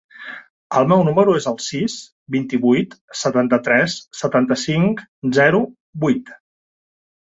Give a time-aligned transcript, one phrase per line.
[0.79, 1.99] El meu número es el sis,
[2.37, 5.09] vint-i-vuit, setanta-tres, setanta-cinc,
[5.43, 5.67] zero,
[6.09, 6.39] vuit.